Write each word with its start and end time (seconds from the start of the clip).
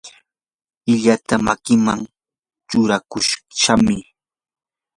illata 0.93 1.35
makiman 1.45 1.99
churakushaqam. 2.69 3.85